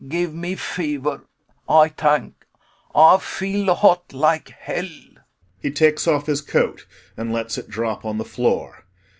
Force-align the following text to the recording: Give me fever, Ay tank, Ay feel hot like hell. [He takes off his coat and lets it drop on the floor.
Give 0.07 0.33
me 0.33 0.55
fever, 0.55 1.25
Ay 1.69 1.89
tank, 1.89 2.47
Ay 2.95 3.19
feel 3.19 3.71
hot 3.75 4.11
like 4.13 4.49
hell. 4.49 4.89
[He 5.59 5.69
takes 5.69 6.07
off 6.07 6.25
his 6.25 6.41
coat 6.41 6.87
and 7.15 7.31
lets 7.31 7.55
it 7.59 7.69
drop 7.69 8.03
on 8.03 8.17
the 8.17 8.25
floor. 8.25 8.87